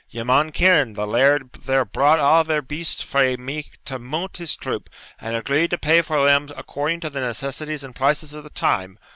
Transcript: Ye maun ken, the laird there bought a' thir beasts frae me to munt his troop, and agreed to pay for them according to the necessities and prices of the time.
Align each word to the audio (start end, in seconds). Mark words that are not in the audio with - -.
Ye 0.09 0.23
maun 0.23 0.49
ken, 0.51 0.93
the 0.93 1.05
laird 1.05 1.53
there 1.53 1.85
bought 1.85 2.17
a' 2.17 2.43
thir 2.43 2.63
beasts 2.63 3.03
frae 3.03 3.35
me 3.37 3.67
to 3.85 3.99
munt 3.99 4.37
his 4.37 4.55
troop, 4.55 4.89
and 5.19 5.35
agreed 5.35 5.69
to 5.69 5.77
pay 5.77 6.01
for 6.01 6.25
them 6.25 6.49
according 6.57 7.01
to 7.01 7.09
the 7.11 7.21
necessities 7.21 7.83
and 7.83 7.93
prices 7.95 8.33
of 8.33 8.43
the 8.43 8.49
time. 8.49 8.97